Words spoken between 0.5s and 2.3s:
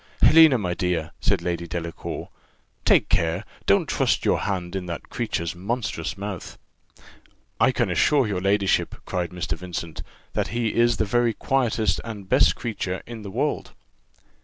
my dear," said Lady Delacour,